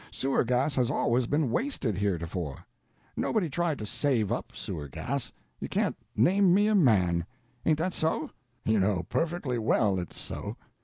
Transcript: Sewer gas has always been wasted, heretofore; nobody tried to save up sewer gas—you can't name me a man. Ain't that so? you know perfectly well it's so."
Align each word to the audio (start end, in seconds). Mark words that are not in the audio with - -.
Sewer 0.09 0.43
gas 0.43 0.73
has 0.77 0.89
always 0.89 1.27
been 1.27 1.51
wasted, 1.51 1.95
heretofore; 1.95 2.65
nobody 3.15 3.51
tried 3.51 3.77
to 3.77 3.85
save 3.85 4.31
up 4.31 4.47
sewer 4.55 4.87
gas—you 4.87 5.69
can't 5.69 5.95
name 6.15 6.55
me 6.55 6.65
a 6.65 6.73
man. 6.73 7.23
Ain't 7.67 7.77
that 7.77 7.93
so? 7.93 8.31
you 8.65 8.79
know 8.79 9.05
perfectly 9.11 9.59
well 9.59 9.99
it's 9.99 10.17
so." 10.19 10.57